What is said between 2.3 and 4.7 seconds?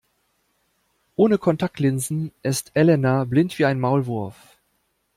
ist Elena blind wie ein Maulwurf.